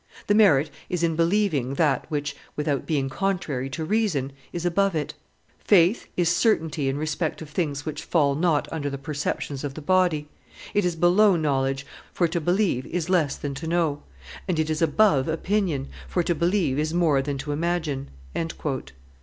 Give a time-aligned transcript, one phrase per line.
[0.25, 5.13] The merit is in believing that which, without being contrary to reason, is above it....
[5.59, 9.79] Faith is certainty in respect of things which fall not under the perceptions of the
[9.83, 10.27] body;
[10.73, 14.01] it is below knowledge, for to believe is less than to know;
[14.47, 18.09] and it is above opinion, for to believe is more than to imagine."